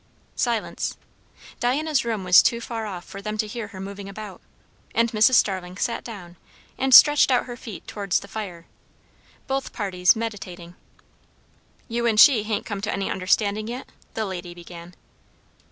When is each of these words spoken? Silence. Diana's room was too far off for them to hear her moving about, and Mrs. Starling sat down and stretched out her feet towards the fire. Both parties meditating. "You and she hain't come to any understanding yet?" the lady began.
Silence. 0.35 0.97
Diana's 1.59 2.03
room 2.03 2.23
was 2.23 2.41
too 2.41 2.59
far 2.59 2.87
off 2.87 3.05
for 3.05 3.21
them 3.21 3.37
to 3.37 3.45
hear 3.45 3.67
her 3.67 3.79
moving 3.79 4.09
about, 4.09 4.41
and 4.95 5.11
Mrs. 5.11 5.35
Starling 5.35 5.77
sat 5.77 6.03
down 6.03 6.37
and 6.75 6.91
stretched 6.91 7.29
out 7.29 7.45
her 7.45 7.55
feet 7.55 7.85
towards 7.87 8.19
the 8.19 8.27
fire. 8.27 8.65
Both 9.45 9.73
parties 9.73 10.15
meditating. 10.15 10.73
"You 11.87 12.07
and 12.07 12.19
she 12.19 12.41
hain't 12.41 12.65
come 12.65 12.81
to 12.81 12.91
any 12.91 13.11
understanding 13.11 13.67
yet?" 13.67 13.91
the 14.15 14.25
lady 14.25 14.55
began. 14.55 14.95